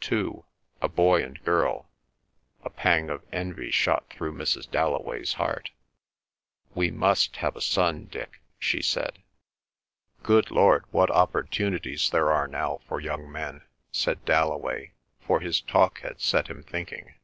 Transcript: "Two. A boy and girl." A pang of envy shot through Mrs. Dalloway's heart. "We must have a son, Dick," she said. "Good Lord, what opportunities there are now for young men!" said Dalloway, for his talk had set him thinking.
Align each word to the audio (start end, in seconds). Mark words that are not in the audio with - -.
"Two. 0.00 0.44
A 0.82 0.88
boy 0.88 1.22
and 1.22 1.40
girl." 1.44 1.88
A 2.64 2.70
pang 2.70 3.08
of 3.08 3.22
envy 3.32 3.70
shot 3.70 4.10
through 4.10 4.34
Mrs. 4.34 4.68
Dalloway's 4.68 5.34
heart. 5.34 5.70
"We 6.74 6.90
must 6.90 7.36
have 7.36 7.54
a 7.54 7.60
son, 7.60 8.06
Dick," 8.06 8.40
she 8.58 8.82
said. 8.82 9.20
"Good 10.24 10.50
Lord, 10.50 10.86
what 10.90 11.08
opportunities 11.12 12.10
there 12.10 12.32
are 12.32 12.48
now 12.48 12.80
for 12.88 13.00
young 13.00 13.30
men!" 13.30 13.62
said 13.92 14.24
Dalloway, 14.24 14.90
for 15.20 15.38
his 15.38 15.60
talk 15.60 16.00
had 16.00 16.20
set 16.20 16.48
him 16.48 16.64
thinking. 16.64 17.14